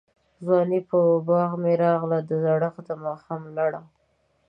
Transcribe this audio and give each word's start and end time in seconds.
دځوانۍ 0.43 0.81
په 0.89 0.97
باغ 1.27 1.51
می 1.63 1.73
راغله، 1.83 2.19
دزړښت 2.29 2.79
دماښام 2.89 3.41
لړه 3.57 3.81